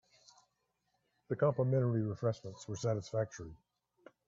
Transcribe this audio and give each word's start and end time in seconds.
The 1.27 1.35
complimentary 1.35 2.01
refreshments 2.01 2.67
were 2.67 2.75
satisfactory. 2.75 3.55